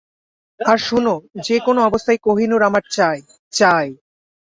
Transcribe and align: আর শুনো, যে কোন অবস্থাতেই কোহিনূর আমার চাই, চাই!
আর 0.59 0.77
শুনো, 0.79 1.13
যে 1.45 1.55
কোন 1.59 1.77
অবস্থাতেই 1.81 2.23
কোহিনূর 2.25 2.61
আমার 2.63 2.83
চাই, 2.91 3.19
চাই! 3.53 3.87